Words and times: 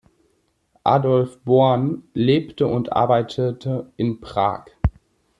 Adolf 0.83 1.37
Born 1.45 2.01
lebte 2.15 2.65
und 2.65 2.91
arbeitete 2.91 3.91
in 3.97 4.19
Prag. 4.19 4.65